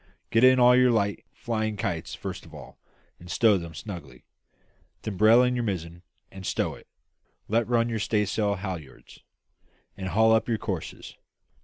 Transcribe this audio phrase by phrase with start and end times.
[0.31, 2.79] Get in all your light flying kites first of all,
[3.19, 4.25] and stow them snugly;
[5.03, 6.87] then brail in your mizzen and stow it;
[7.47, 9.19] let run your staysail halliards,
[9.95, 11.13] and haul up your courses.